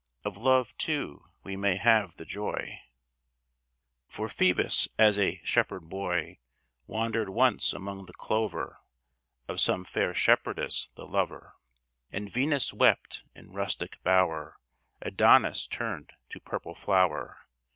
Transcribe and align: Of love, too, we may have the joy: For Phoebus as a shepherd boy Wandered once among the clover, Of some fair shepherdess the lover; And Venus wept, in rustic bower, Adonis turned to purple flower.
Of 0.25 0.35
love, 0.35 0.75
too, 0.79 1.27
we 1.43 1.55
may 1.55 1.75
have 1.75 2.15
the 2.15 2.25
joy: 2.25 2.79
For 4.07 4.27
Phoebus 4.27 4.87
as 4.97 5.19
a 5.19 5.39
shepherd 5.43 5.89
boy 5.89 6.39
Wandered 6.87 7.29
once 7.29 7.71
among 7.71 8.07
the 8.07 8.13
clover, 8.13 8.79
Of 9.47 9.61
some 9.61 9.83
fair 9.85 10.15
shepherdess 10.15 10.89
the 10.95 11.05
lover; 11.05 11.53
And 12.11 12.31
Venus 12.33 12.73
wept, 12.73 13.25
in 13.35 13.51
rustic 13.51 14.01
bower, 14.01 14.57
Adonis 15.03 15.67
turned 15.67 16.13
to 16.29 16.39
purple 16.39 16.73
flower. 16.73 17.37